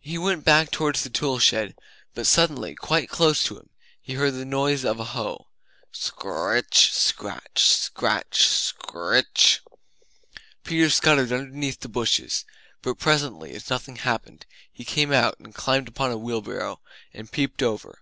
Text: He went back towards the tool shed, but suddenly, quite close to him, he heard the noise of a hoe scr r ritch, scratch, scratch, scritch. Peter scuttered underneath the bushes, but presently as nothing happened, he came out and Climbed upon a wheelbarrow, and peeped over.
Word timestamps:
He 0.00 0.16
went 0.16 0.46
back 0.46 0.70
towards 0.70 1.02
the 1.04 1.10
tool 1.10 1.38
shed, 1.38 1.74
but 2.14 2.26
suddenly, 2.26 2.74
quite 2.74 3.10
close 3.10 3.44
to 3.44 3.58
him, 3.58 3.68
he 4.00 4.14
heard 4.14 4.32
the 4.32 4.46
noise 4.46 4.82
of 4.82 4.98
a 4.98 5.04
hoe 5.12 5.46
scr 5.92 6.30
r 6.32 6.54
ritch, 6.54 6.90
scratch, 6.90 7.62
scratch, 7.62 8.44
scritch. 8.48 9.60
Peter 10.64 10.88
scuttered 10.88 11.32
underneath 11.32 11.80
the 11.80 11.88
bushes, 11.90 12.46
but 12.80 12.94
presently 12.98 13.52
as 13.54 13.68
nothing 13.68 13.96
happened, 13.96 14.46
he 14.72 14.86
came 14.86 15.12
out 15.12 15.38
and 15.38 15.54
Climbed 15.54 15.88
upon 15.88 16.10
a 16.10 16.16
wheelbarrow, 16.16 16.80
and 17.12 17.30
peeped 17.30 17.62
over. 17.62 17.98